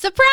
[0.00, 0.24] Surprise!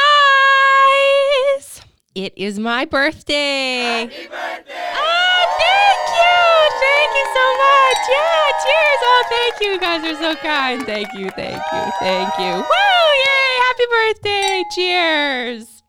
[2.16, 4.08] It is my birthday.
[4.08, 4.94] Happy birthday!
[4.96, 6.40] Oh, thank you.
[6.80, 8.00] Thank you so much.
[8.08, 9.02] Yeah, cheers.
[9.04, 9.68] Oh, thank you.
[9.74, 10.86] You guys are so kind.
[10.86, 11.30] Thank you.
[11.32, 11.92] Thank you.
[12.00, 12.54] Thank you.
[12.54, 13.12] Woo!
[13.26, 13.60] Yay!
[13.68, 14.64] Happy birthday.
[14.74, 15.84] Cheers.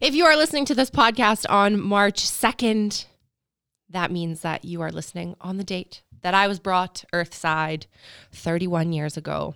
[0.00, 3.04] If you are listening to this podcast on March 2nd,
[3.90, 7.86] that means that you are listening on the date that I was brought earthside
[8.32, 9.54] 31 years ago.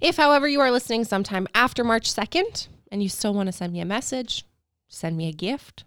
[0.00, 3.72] If, however, you are listening sometime after March 2nd and you still want to send
[3.72, 4.44] me a message,
[4.88, 5.84] send me a gift,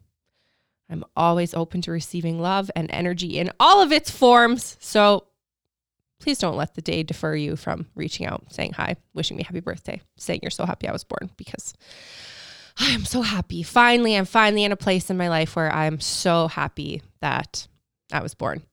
[0.89, 4.77] I'm always open to receiving love and energy in all of its forms.
[4.79, 5.25] So
[6.19, 9.59] please don't let the day defer you from reaching out, saying hi, wishing me happy
[9.59, 11.73] birthday, saying you're so happy I was born because
[12.79, 13.63] I am so happy.
[13.63, 17.67] Finally, I'm finally in a place in my life where I'm so happy that
[18.11, 18.63] I was born.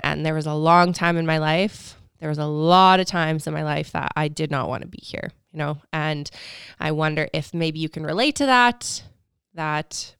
[0.00, 3.46] And there was a long time in my life, there was a lot of times
[3.46, 5.78] in my life that I did not want to be here, you know?
[5.92, 6.30] And
[6.78, 9.02] I wonder if maybe you can relate to that,
[9.54, 10.14] that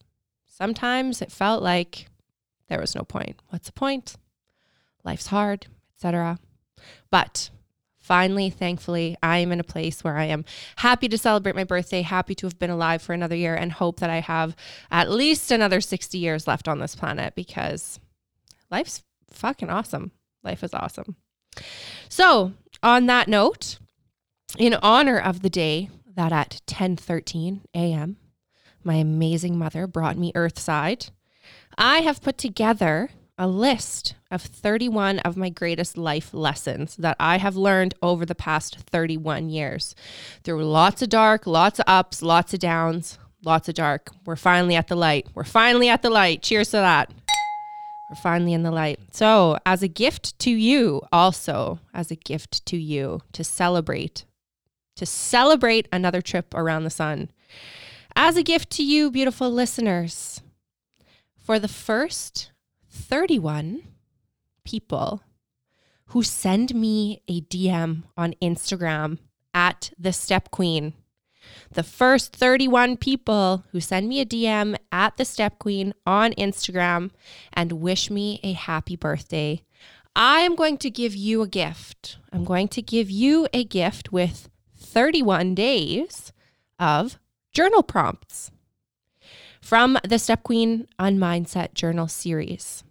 [0.46, 2.08] sometimes it felt like
[2.68, 3.36] there was no point.
[3.48, 4.16] What's the point?
[5.04, 6.38] Life's hard, etc.
[7.10, 7.50] But
[7.98, 12.00] finally, thankfully, I am in a place where I am happy to celebrate my birthday,
[12.00, 14.56] happy to have been alive for another year, and hope that I have
[14.90, 18.00] at least another 60 years left on this planet because
[18.70, 20.12] life's fucking awesome.
[20.42, 21.16] Life is awesome.
[22.08, 23.78] So, on that note,
[24.58, 28.16] in honor of the day that at 10:13 a.m.
[28.82, 31.10] my amazing mother brought me earthside,
[31.78, 37.38] I have put together a list of 31 of my greatest life lessons that I
[37.38, 39.94] have learned over the past 31 years.
[40.44, 44.10] Through lots of dark, lots of ups, lots of downs, lots of dark.
[44.26, 45.26] We're finally at the light.
[45.34, 46.42] We're finally at the light.
[46.42, 47.10] Cheers to that.
[48.10, 48.98] We're finally in the light.
[49.12, 54.24] So, as a gift to you, also as a gift to you to celebrate,
[54.96, 57.30] to celebrate another trip around the sun.
[58.16, 60.42] As a gift to you, beautiful listeners,
[61.38, 62.50] for the first
[62.90, 63.82] 31
[64.64, 65.22] people
[66.06, 69.18] who send me a DM on Instagram
[69.54, 70.94] at the Step Queen
[71.72, 77.10] the first 31 people who send me a DM at the Step Queen on Instagram
[77.52, 79.62] and wish me a happy birthday,
[80.14, 82.18] I am going to give you a gift.
[82.32, 86.32] I'm going to give you a gift with 31 days
[86.78, 87.18] of
[87.52, 88.50] journal prompts
[89.60, 92.82] from the Step Queen on Mindset Journal series.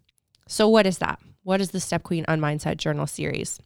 [0.47, 1.20] So, what is that?
[1.44, 3.59] What is the Step Queen on Mindset Journal series?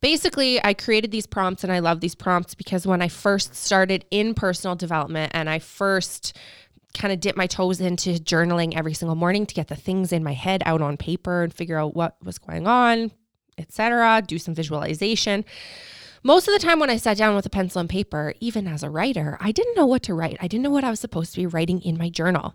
[0.00, 4.04] Basically, I created these prompts and I love these prompts because when I first started
[4.10, 6.36] in personal development and I first
[6.94, 10.22] kind of dipped my toes into journaling every single morning to get the things in
[10.22, 13.10] my head out on paper and figure out what was going on,
[13.58, 15.44] etc., do some visualization.
[16.22, 18.82] Most of the time when I sat down with a pencil and paper, even as
[18.82, 20.38] a writer, I didn't know what to write.
[20.40, 22.54] I didn't know what I was supposed to be writing in my journal.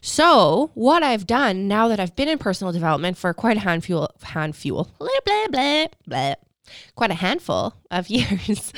[0.00, 4.10] So, what I've done now that I've been in personal development for quite a handful,
[4.22, 6.34] handful, blah, blah, blah, blah,
[6.94, 8.72] quite a handful of years,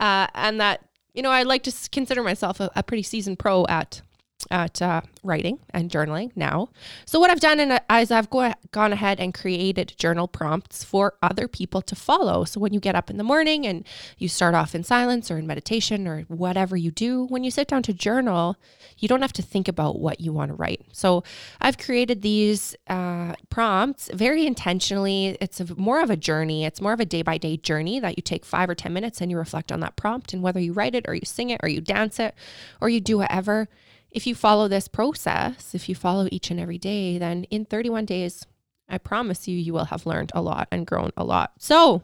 [0.00, 0.82] uh, and that
[1.14, 4.02] you know I like to consider myself a, a pretty seasoned pro at
[4.50, 6.68] at uh, writing and journaling now.
[7.04, 11.14] So what I've done in, is I've go, gone ahead and created journal prompts for
[11.22, 12.44] other people to follow.
[12.44, 13.86] So when you get up in the morning and
[14.18, 17.68] you start off in silence or in meditation or whatever you do, when you sit
[17.68, 18.56] down to journal,
[18.98, 20.82] you don't have to think about what you want to write.
[20.92, 21.24] So
[21.60, 25.36] I've created these uh, prompts very intentionally.
[25.40, 26.64] It's a, more of a journey.
[26.64, 29.20] It's more of a day by day journey that you take five or 10 minutes
[29.20, 31.60] and you reflect on that prompt and whether you write it or you sing it
[31.62, 32.34] or you dance it
[32.80, 33.68] or you do whatever
[34.16, 38.06] if you follow this process, if you follow each and every day, then in 31
[38.06, 38.46] days,
[38.88, 41.52] I promise you, you will have learned a lot and grown a lot.
[41.58, 42.02] So,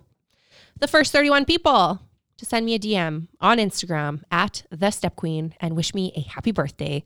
[0.78, 2.02] the first 31 people
[2.36, 6.20] to send me a DM on Instagram at the Step Queen and wish me a
[6.20, 7.02] happy birthday,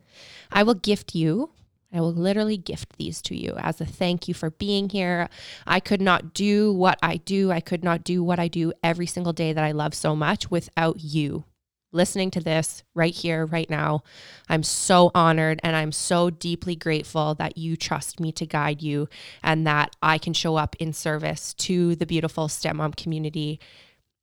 [0.51, 1.51] I will gift you.
[1.93, 5.29] I will literally gift these to you as a thank you for being here.
[5.69, 7.53] I could not do what I do.
[7.53, 10.51] I could not do what I do every single day that I love so much
[10.51, 11.45] without you
[11.93, 14.03] listening to this right here, right now.
[14.49, 19.09] I'm so honored and I'm so deeply grateful that you trust me to guide you
[19.43, 23.61] and that I can show up in service to the beautiful stepmom community.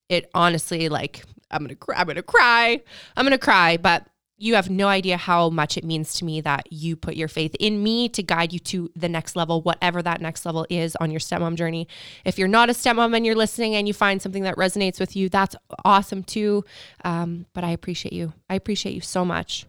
[0.10, 2.82] It honestly, like, I'm gonna cry, I'm gonna cry,
[3.16, 4.06] I'm gonna cry, but
[4.38, 7.56] you have no idea how much it means to me that you put your faith
[7.60, 11.12] in me to guide you to the next level, whatever that next level is on
[11.12, 11.88] your stepmom journey.
[12.26, 15.16] If you're not a stepmom and you're listening and you find something that resonates with
[15.16, 16.66] you, that's awesome too.
[17.06, 18.34] Um, but I appreciate you.
[18.50, 19.66] I appreciate you so much.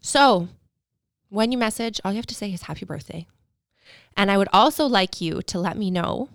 [0.00, 0.48] So,
[1.28, 3.26] when you message, all you have to say is happy birthday.
[4.16, 6.28] And I would also like you to let me know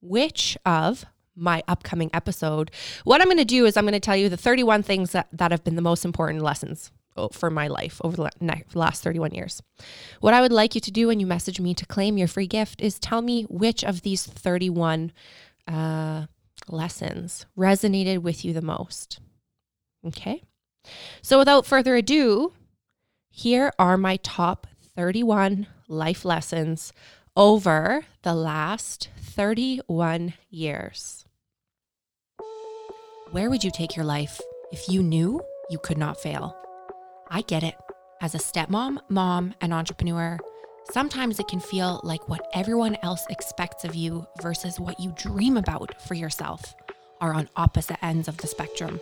[0.00, 2.70] which of my upcoming episode,
[3.04, 5.28] what I'm going to do is I'm going to tell you the 31 things that,
[5.32, 8.30] that have been the most important lessons oh, for my life over the
[8.74, 9.62] last 31 years.
[10.20, 12.46] What I would like you to do when you message me to claim your free
[12.46, 15.12] gift is tell me which of these 31
[15.68, 16.26] uh,
[16.68, 19.20] lessons resonated with you the most.
[20.06, 20.42] Okay.
[21.22, 22.52] So without further ado,
[23.30, 26.92] here are my top 31 life lessons
[27.36, 31.24] over the last 31 years.
[33.30, 34.38] Where would you take your life
[34.70, 35.40] if you knew
[35.70, 36.54] you could not fail?
[37.30, 37.74] I get it.
[38.20, 40.38] As a stepmom, mom, and entrepreneur,
[40.90, 45.56] sometimes it can feel like what everyone else expects of you versus what you dream
[45.56, 46.74] about for yourself
[47.22, 49.00] are on opposite ends of the spectrum.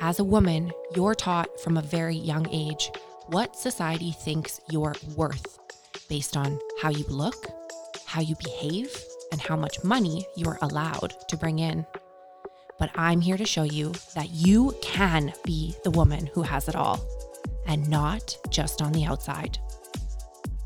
[0.00, 2.90] As a woman, you're taught from a very young age
[3.28, 5.60] what society thinks you're worth
[6.08, 7.46] based on how you look,
[8.04, 8.90] how you behave,
[9.32, 11.86] and how much money you're allowed to bring in.
[12.78, 16.76] But I'm here to show you that you can be the woman who has it
[16.76, 17.00] all,
[17.66, 19.58] and not just on the outside.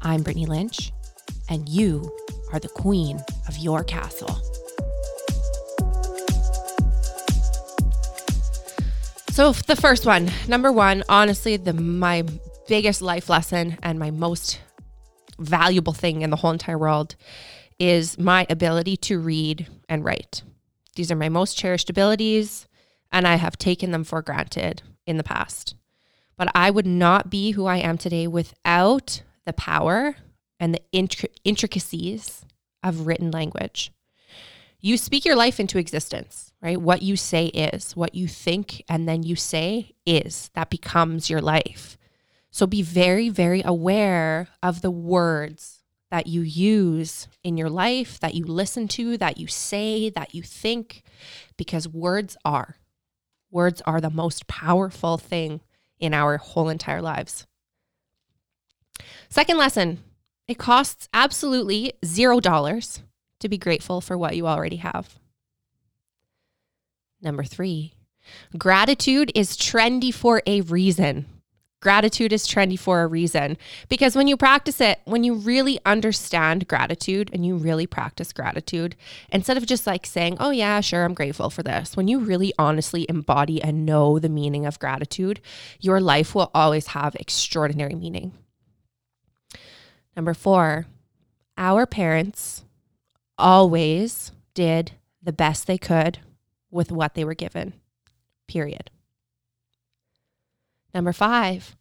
[0.03, 0.93] I'm Brittany Lynch,
[1.49, 2.11] and you
[2.53, 4.41] are the queen of your castle.
[9.31, 12.25] So the first one, number one, honestly, the my
[12.69, 14.61] biggest life lesson and my most
[15.39, 17.17] valuable thing in the whole entire world
[17.83, 20.45] is my ability to read and write.
[20.95, 22.69] These are my most cherished abilities,
[23.11, 25.75] and I have taken them for granted in the past.
[26.37, 30.15] But I would not be who I am today without the power
[30.61, 30.83] and the
[31.45, 32.47] intricacies
[32.85, 33.91] of written language.
[34.79, 36.81] You speak your life into existence, right?
[36.81, 41.41] What you say is, what you think and then you say is, that becomes your
[41.41, 41.99] life.
[42.53, 45.82] So be very, very aware of the words
[46.13, 50.43] that you use in your life, that you listen to, that you say, that you
[50.43, 51.05] think,
[51.57, 52.77] because words are.
[53.51, 55.63] Words are the most powerful thing
[55.99, 57.47] in our whole entire lives.
[59.31, 60.01] Second lesson
[60.47, 63.03] it costs absolutely zero dollars
[63.41, 65.19] to be grateful for what you already have.
[67.23, 67.95] Number three,
[68.59, 71.25] gratitude is trendy for a reason.
[71.83, 73.59] Gratitude is trendy for a reason
[73.89, 78.95] because when you practice it, when you really understand gratitude and you really practice gratitude,
[79.33, 82.53] instead of just like saying, oh, yeah, sure, I'm grateful for this, when you really
[82.57, 85.41] honestly embody and know the meaning of gratitude,
[85.81, 88.33] your life will always have extraordinary meaning.
[90.17, 90.87] Number four,
[91.59, 92.65] our parents
[93.37, 96.21] always did the best they could
[96.71, 97.75] with what they were given,
[98.47, 98.93] period.
[100.95, 101.77] Number five,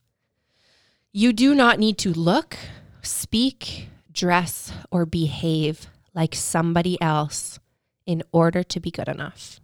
[1.12, 2.58] you do not need to look,
[3.02, 7.60] speak, dress, or behave like somebody else
[8.06, 9.60] in order to be good enough.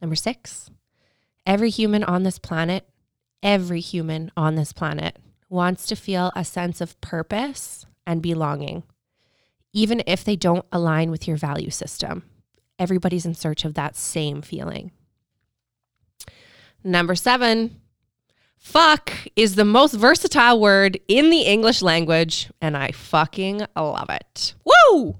[0.00, 0.70] Number six,
[1.46, 2.88] every human on this planet,
[3.42, 5.18] every human on this planet
[5.48, 8.82] wants to feel a sense of purpose and belonging,
[9.72, 12.24] even if they don't align with your value system.
[12.78, 14.92] Everybody's in search of that same feeling.
[16.84, 17.80] Number seven,
[18.58, 24.54] fuck is the most versatile word in the English language, and I fucking love it.
[24.64, 25.16] Woo!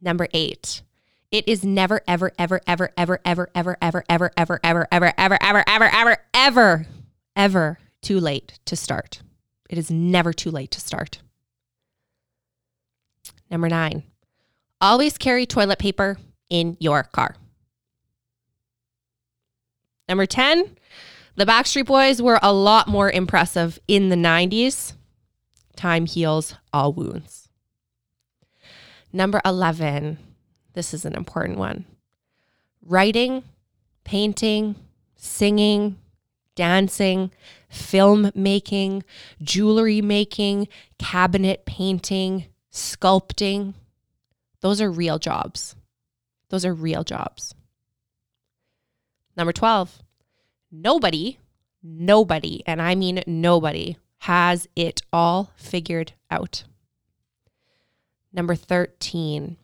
[0.00, 0.82] Number eight,
[1.32, 5.38] it is never, ever ever, ever, ever, ever, ever, ever, ever, ever, ever, ever, ever,
[5.42, 6.86] ever, ever, ever, ever,
[7.34, 9.22] ever, too late to start.
[9.68, 11.20] It is never too late to start.
[13.50, 14.04] Number nine,
[14.80, 17.34] always carry toilet paper in your car.
[20.08, 20.76] Number 10,
[21.36, 24.94] the Backstreet Boys were a lot more impressive in the 90s.
[25.76, 27.48] Time heals all wounds.
[29.12, 30.18] Number 11,
[30.72, 31.84] this is an important one
[32.82, 33.44] writing,
[34.04, 34.74] painting,
[35.14, 35.98] singing,
[36.54, 37.30] dancing,
[37.68, 39.04] film making,
[39.42, 40.66] jewelry making,
[40.98, 43.74] cabinet painting, sculpting.
[44.60, 45.76] Those are real jobs.
[46.48, 47.54] Those are real jobs.
[49.38, 50.02] Number 12,
[50.72, 51.38] nobody,
[51.80, 56.64] nobody, and I mean nobody, has it all figured out.
[58.32, 59.56] Number 13,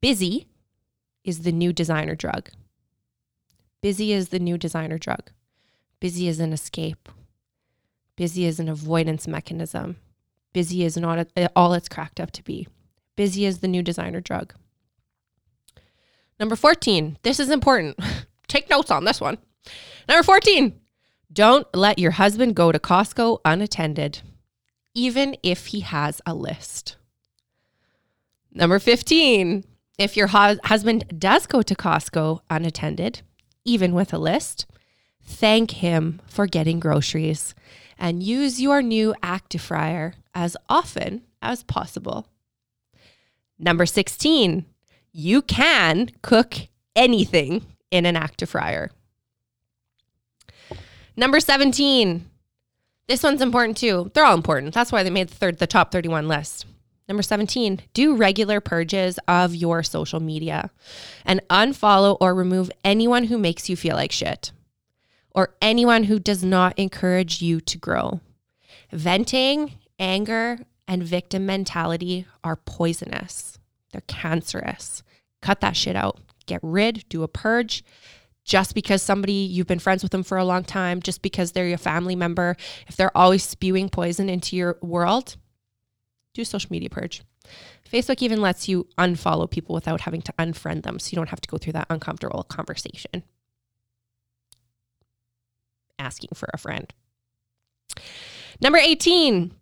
[0.00, 0.46] busy
[1.22, 2.48] is the new designer drug.
[3.82, 5.30] Busy is the new designer drug.
[6.00, 7.10] Busy is an escape.
[8.16, 9.96] Busy is an avoidance mechanism.
[10.54, 12.68] Busy is not all it's cracked up to be.
[13.16, 14.54] Busy is the new designer drug.
[16.40, 17.98] Number 14, this is important.
[18.54, 19.38] Take notes on this one.
[20.08, 20.78] Number 14,
[21.32, 24.20] don't let your husband go to Costco unattended,
[24.94, 26.94] even if he has a list.
[28.52, 29.64] Number 15,
[29.98, 33.22] if your hu- husband does go to Costco unattended,
[33.64, 34.66] even with a list,
[35.20, 37.56] thank him for getting groceries
[37.98, 42.28] and use your new Actifryer as often as possible.
[43.58, 44.64] Number 16,
[45.10, 46.54] you can cook
[46.94, 48.90] anything in an Actifryer.
[51.16, 52.28] Number 17,
[53.06, 54.10] this one's important too.
[54.14, 54.74] They're all important.
[54.74, 56.66] That's why they made the third the top 31 list.
[57.06, 60.70] Number 17, do regular purges of your social media
[61.24, 64.52] and unfollow or remove anyone who makes you feel like shit
[65.34, 68.20] or anyone who does not encourage you to grow.
[68.90, 73.58] Venting, anger, and victim mentality are poisonous.
[73.92, 75.02] They're cancerous.
[75.42, 76.18] Cut that shit out.
[76.46, 77.84] Get rid, do a purge.
[78.44, 81.66] Just because somebody you've been friends with them for a long time, just because they're
[81.66, 85.36] your family member, if they're always spewing poison into your world,
[86.34, 87.22] do social media purge.
[87.90, 90.98] Facebook even lets you unfollow people without having to unfriend them.
[90.98, 93.22] So you don't have to go through that uncomfortable conversation.
[95.98, 96.92] Asking for a friend.
[98.60, 99.52] Number 18,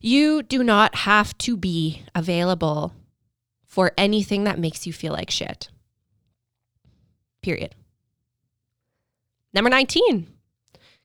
[0.00, 2.92] you do not have to be available
[3.64, 5.70] for anything that makes you feel like shit.
[7.42, 7.74] Period.
[9.52, 10.28] Number 19,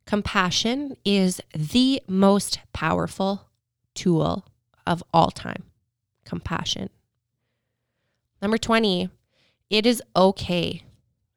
[0.06, 3.50] compassion is the most powerful
[3.94, 4.46] tool
[4.86, 5.64] of all time.
[6.24, 6.90] Compassion.
[8.42, 9.10] Number 20,
[9.70, 10.84] it is okay.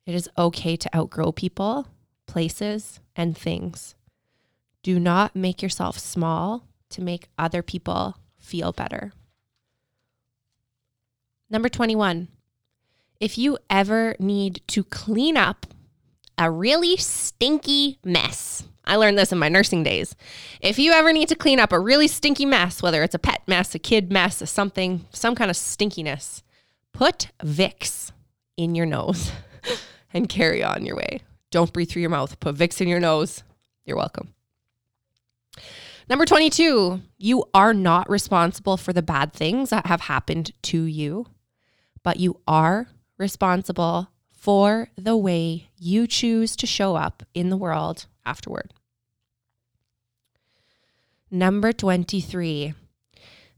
[0.07, 1.89] It is okay to outgrow people,
[2.27, 3.95] places, and things.
[4.83, 9.13] Do not make yourself small to make other people feel better.
[11.49, 12.29] Number 21,
[13.21, 15.67] if you ever need to clean up
[16.39, 20.17] a really stinky mess, I learned this in my nursing days.
[20.63, 23.43] If you ever need to clean up a really stinky mess, whether it's a pet
[23.47, 26.43] mess, a kid mess, a something, some kind of stinkiness,
[26.93, 28.11] put Vicks
[28.57, 29.31] in your nose
[30.15, 31.21] and carry on your way.
[31.51, 32.41] Don't breathe through your mouth.
[32.41, 33.43] Put Vicks in your nose.
[33.85, 34.35] You're welcome.
[36.09, 41.27] Number 22, you are not responsible for the bad things that have happened to you,
[42.03, 42.89] but you are
[43.21, 48.73] responsible for the way you choose to show up in the world afterward.
[51.31, 52.73] Number 23,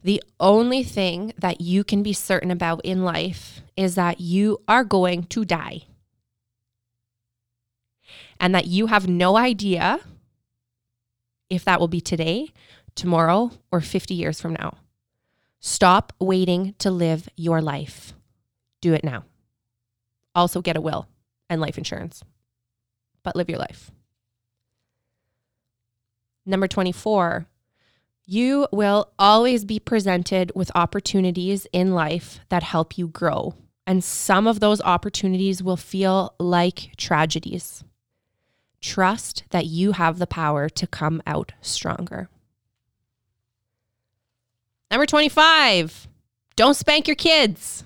[0.03, 4.85] the only thing that you can be certain about in life is that you are
[4.85, 5.83] going to die
[8.41, 10.01] and that you have no idea
[11.49, 12.49] if that will be today,
[12.97, 14.79] tomorrow, or 50 years from now.
[15.61, 18.15] Stop waiting to live your life.
[18.81, 19.25] Do it now.
[20.35, 21.07] Also, get a will
[21.51, 22.23] and life insurance,
[23.23, 23.91] but live your life.
[26.45, 27.47] Number 24,
[28.25, 33.55] you will always be presented with opportunities in life that help you grow.
[33.87, 37.85] And some of those opportunities will feel like tragedies.
[38.81, 42.29] Trust that you have the power to come out stronger.
[44.91, 46.09] Number 25,
[46.57, 47.85] don't spank your kids.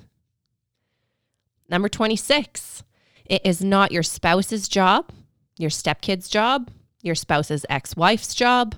[1.69, 2.85] Number 26,
[3.25, 5.11] it is not your spouse's job,
[5.57, 6.71] your stepkid's job,
[7.03, 8.77] your spouse's ex wife's job,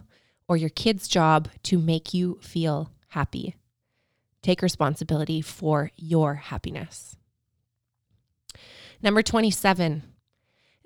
[0.49, 3.55] or your kid's job to make you feel happy.
[4.43, 7.17] Take responsibility for your happiness.
[9.03, 10.03] Number 27,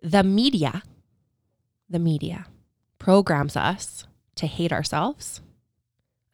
[0.02, 0.82] the media
[1.92, 2.46] the media
[2.98, 5.40] programs us to hate ourselves,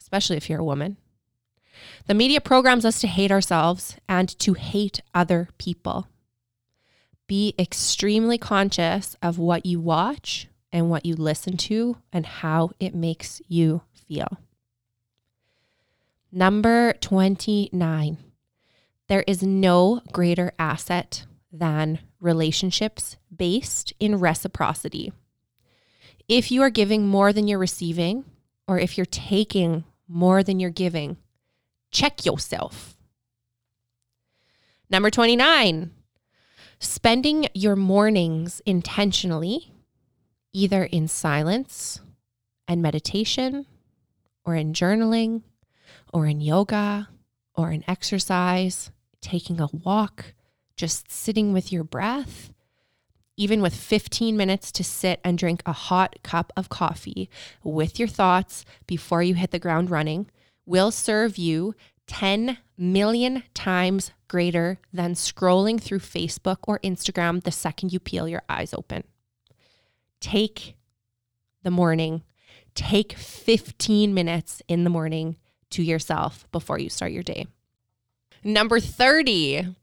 [0.01, 0.97] especially if you're a woman.
[2.07, 6.09] The media programs us to hate ourselves and to hate other people.
[7.27, 12.95] Be extremely conscious of what you watch and what you listen to and how it
[12.95, 14.39] makes you feel.
[16.33, 18.19] Number 29.
[19.09, 25.13] There is no greater asset than relationships based in reciprocity
[26.29, 28.25] if you are giving more than you're receiving,
[28.67, 31.17] or if you're taking more than you're giving,
[31.91, 32.97] check yourself.
[34.91, 35.91] Number 29,
[36.79, 39.73] spending your mornings intentionally,
[40.53, 42.01] either in silence
[42.67, 43.67] and meditation,
[44.45, 45.43] or in journaling,
[46.13, 47.09] or in yoga,
[47.55, 48.91] or in exercise,
[49.21, 50.35] taking a walk,
[50.77, 52.53] just sitting with your breath
[53.39, 57.31] even with 15 minutes to sit and drink a hot cup of coffee
[57.63, 60.29] with your thoughts before you hit the ground running,
[60.69, 61.75] will serve you
[62.07, 68.43] 10 million times greater than scrolling through Facebook or Instagram the second you peel your
[68.49, 69.05] eyes open.
[70.21, 70.75] Take
[71.63, 72.23] the morning,
[72.75, 75.37] take 15 minutes in the morning
[75.71, 77.47] to yourself before you start your day.
[78.45, 79.75] Number 30.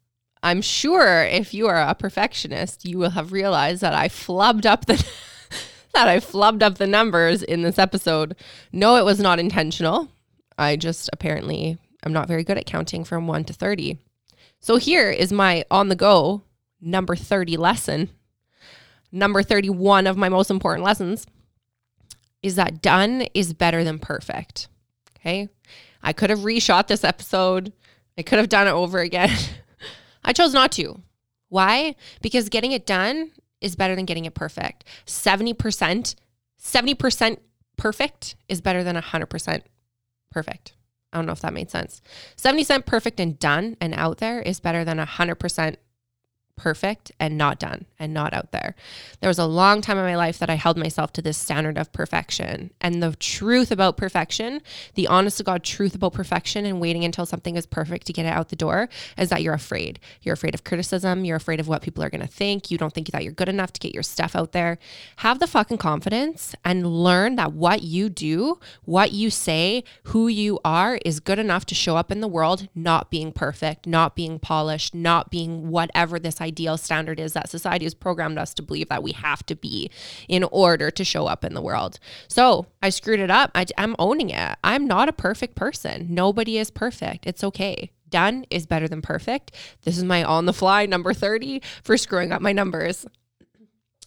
[0.43, 4.85] I'm sure if you are a perfectionist, you will have realized that I flubbed up
[4.85, 4.95] the
[5.93, 8.35] that I flubbed up the numbers in this episode.
[8.71, 10.09] No, it was not intentional.
[10.57, 13.99] I just apparently am not very good at counting from 1 to 30.
[14.59, 16.43] So here is my on the go
[16.81, 18.09] number 30 lesson.
[19.11, 21.25] Number 31 of my most important lessons
[22.41, 24.67] is that done is better than perfect.
[25.17, 25.49] Okay?
[26.03, 27.73] I could have reshot this episode.
[28.17, 29.35] I could have done it over again.
[30.23, 31.01] I chose not to.
[31.49, 31.95] Why?
[32.21, 33.31] Because getting it done
[33.61, 34.83] is better than getting it perfect.
[35.05, 36.15] 70%,
[36.61, 37.37] 70%
[37.77, 39.61] perfect is better than 100%
[40.31, 40.73] perfect.
[41.13, 42.01] I don't know if that made sense.
[42.37, 45.75] 70% perfect and done and out there is better than 100%
[46.55, 48.75] perfect and not done and not out there.
[49.19, 51.77] There was a long time in my life that I held myself to this standard
[51.77, 52.71] of perfection.
[52.81, 54.61] And the truth about perfection,
[54.95, 58.25] the honest to God truth about perfection and waiting until something is perfect to get
[58.25, 59.99] it out the door is that you're afraid.
[60.21, 61.25] You're afraid of criticism.
[61.25, 62.71] You're afraid of what people are going to think.
[62.71, 64.77] You don't think that you're good enough to get your stuff out there.
[65.17, 70.59] Have the fucking confidence and learn that what you do, what you say, who you
[70.63, 74.39] are is good enough to show up in the world not being perfect, not being
[74.39, 78.89] polished, not being whatever this ideal standard is that society has programmed us to believe
[78.89, 79.89] that we have to be
[80.29, 81.99] in order to show up in the world.
[82.27, 83.51] So I screwed it up.
[83.55, 84.57] I, I'm owning it.
[84.63, 86.07] I'm not a perfect person.
[86.09, 87.25] Nobody is perfect.
[87.25, 87.91] It's okay.
[88.09, 89.51] Done is better than perfect.
[89.83, 93.05] This is my on the fly number 30 for screwing up my numbers.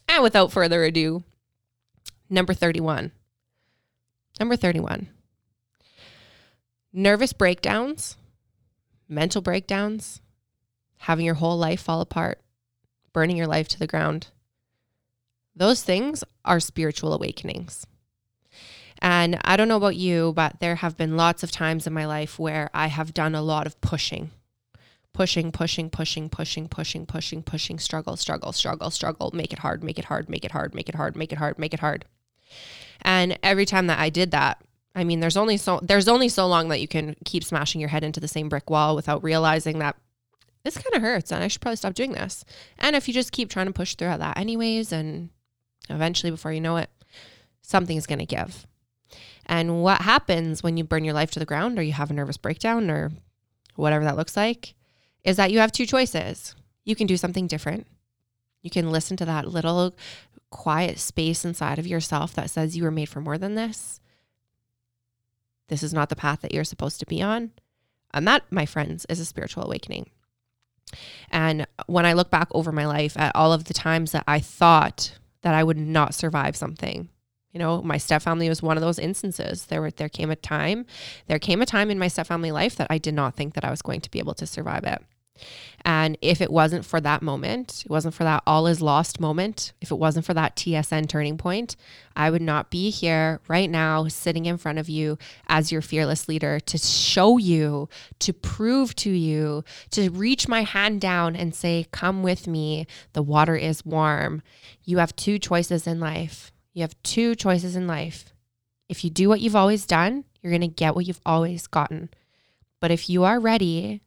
[0.09, 1.25] And without further ado,
[2.31, 3.13] number 31.
[4.41, 5.09] Number 31.
[6.93, 8.17] Nervous breakdowns,
[9.09, 10.23] mental breakdowns,
[10.99, 12.41] having your whole life fall apart,
[13.13, 14.29] burning your life to the ground.
[15.55, 17.87] Those things are spiritual awakenings.
[19.01, 22.07] And I don't know about you, but there have been lots of times in my
[22.07, 24.31] life where I have done a lot of pushing.
[25.13, 29.99] Pushing, pushing, pushing, pushing, pushing, pushing, pushing, struggle, struggle, struggle, struggle, make it hard, make
[29.99, 32.05] it hard, make it hard, make it hard, make it hard, make it hard.
[33.03, 34.63] And every time that I did that,
[34.95, 37.91] I mean, there's only so there's only so long that you can keep smashing your
[37.91, 39.97] head into the same brick wall without realizing that
[40.75, 42.45] this kind of hurts and I should probably stop doing this.
[42.79, 45.31] And if you just keep trying to push through that anyways, and
[45.89, 46.91] eventually before you know it,
[47.63, 48.67] something's going to give.
[49.47, 52.15] And what happens when you burn your life to the ground or you have a
[52.15, 53.13] nervous breakdown or
[53.77, 54.75] whatever that looks like
[55.25, 56.55] is that you have two choices.
[56.85, 57.87] You can do something different.
[58.63, 59.95] You can listen to that little
[60.51, 64.01] quiet space inside of yourself that says you were made for more than this.
[65.69, 67.53] This is not the path that you're supposed to be on.
[68.13, 70.11] And that, my friends, is a spiritual awakening.
[71.31, 74.41] And when I look back over my life at all of the times that I
[74.41, 77.09] thought that I would not survive something,
[77.53, 79.67] you know, my stepfamily was one of those instances.
[79.67, 80.87] There were there came a time,
[81.27, 83.71] there came a time in my stepfamily life that I did not think that I
[83.71, 85.03] was going to be able to survive it.
[85.85, 89.73] And if it wasn't for that moment, it wasn't for that all is lost moment,
[89.81, 91.77] if it wasn't for that TSN turning point,
[92.17, 96.29] I would not be here right now sitting in front of you as your fearless
[96.29, 101.87] leader to show you, to prove to you, to reach my hand down and say,
[101.93, 102.87] Come with me.
[103.13, 104.43] The water is warm.
[104.85, 106.53] You have two choices in life.
[106.75, 108.33] You have two choices in life.
[108.89, 112.11] If you do what you've always done, you're going to get what you've always gotten.
[112.81, 114.03] But if you are ready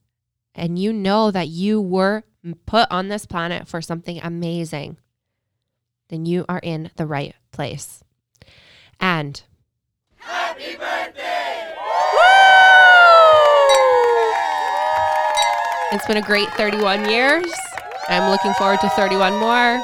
[0.56, 2.24] and you know that you were
[2.66, 4.98] put on this planet for something amazing,
[6.10, 8.04] then you are in the right place.
[9.00, 9.42] And
[10.18, 11.74] happy birthday!
[11.78, 12.22] Woo!
[15.94, 17.52] It's been a great 31 years.
[18.08, 19.84] I'm looking forward to 31 more.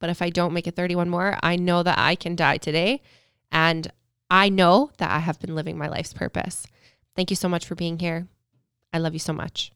[0.00, 3.02] But if I don't make it 31 more, I know that I can die today.
[3.52, 3.90] And
[4.30, 6.66] I know that I have been living my life's purpose.
[7.14, 8.26] Thank you so much for being here.
[8.92, 9.70] I love you so much.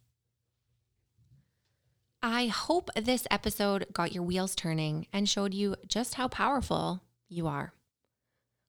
[2.28, 7.46] I hope this episode got your wheels turning and showed you just how powerful you
[7.46, 7.72] are.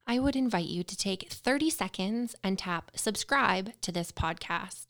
[0.06, 4.90] I would invite you to take 30 seconds and tap subscribe to this podcast.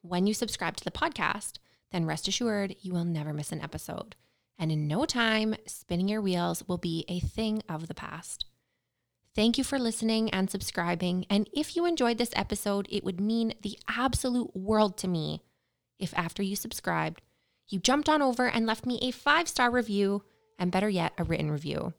[0.00, 1.58] When you subscribe to the podcast,
[1.92, 4.16] then rest assured you will never miss an episode.
[4.58, 8.46] And in no time, spinning your wheels will be a thing of the past.
[9.34, 11.26] Thank you for listening and subscribing.
[11.28, 15.42] And if you enjoyed this episode, it would mean the absolute world to me
[15.98, 17.20] if after you subscribed,
[17.70, 20.22] you jumped on over and left me a five star review,
[20.58, 21.94] and better yet, a written review.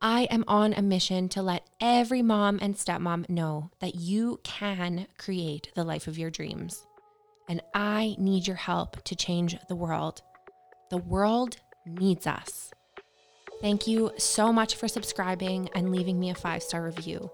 [0.00, 5.06] I am on a mission to let every mom and stepmom know that you can
[5.16, 6.84] create the life of your dreams.
[7.48, 10.22] And I need your help to change the world.
[10.90, 12.72] The world needs us.
[13.60, 17.30] Thank you so much for subscribing and leaving me a five star review.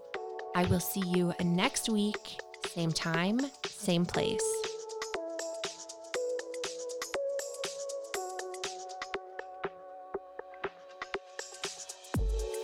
[0.55, 4.43] I will see you next week, same time, same place.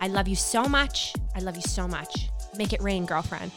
[0.00, 1.14] I love you so much.
[1.34, 2.30] I love you so much.
[2.56, 3.52] Make it rain, girlfriend.